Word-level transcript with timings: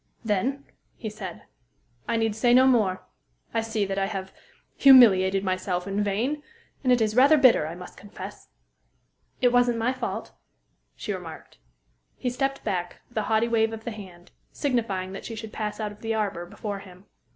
"Then," 0.25 0.65
he 0.95 1.11
said, 1.11 1.43
"I 2.07 2.17
need 2.17 2.35
say 2.35 2.55
no 2.55 2.65
more. 2.65 3.03
I 3.53 3.61
see 3.61 3.85
that 3.85 3.99
I 3.99 4.07
have 4.07 4.33
humiliated 4.75 5.43
myself 5.43 5.85
in 5.85 6.03
vain; 6.03 6.41
and 6.83 6.91
it 6.91 7.01
is 7.01 7.15
rather 7.15 7.37
bitter, 7.37 7.67
I 7.67 7.75
must 7.75 7.97
confess." 7.99 8.47
"It 9.41 9.51
wasn't 9.53 9.77
my 9.77 9.93
fault," 9.93 10.31
she 10.95 11.13
remarked. 11.13 11.59
He 12.17 12.31
stepped 12.31 12.63
back, 12.63 13.01
with 13.09 13.17
a 13.19 13.29
haughty 13.29 13.47
wave 13.47 13.73
of 13.73 13.83
the 13.83 13.91
hand, 13.91 14.31
signifying 14.51 15.11
that 15.11 15.23
she 15.25 15.35
should 15.35 15.53
pass 15.53 15.79
out 15.79 15.91
of 15.91 16.01
the 16.01 16.15
arbor 16.15 16.47
before 16.47 16.79
him. 16.79 17.05